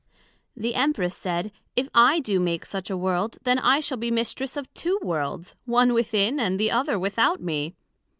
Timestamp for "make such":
2.39-2.89